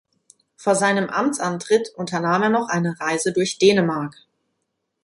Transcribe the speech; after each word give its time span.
Vor 0.55 0.73
seinem 0.73 1.11
Amtsantritt 1.11 1.89
unternahm 1.95 2.41
er 2.41 2.49
noch 2.49 2.69
eine 2.69 2.99
Reise 2.99 3.33
durch 3.33 3.59
Dänemark. 3.59 4.15